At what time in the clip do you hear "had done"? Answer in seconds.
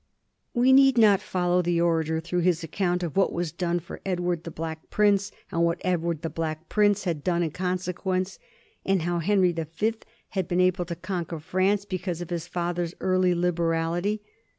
7.03-7.43